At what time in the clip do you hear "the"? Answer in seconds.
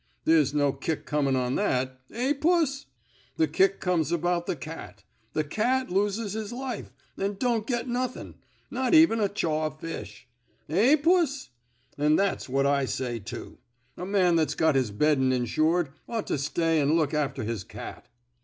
3.37-3.47, 4.47-4.55, 5.33-5.43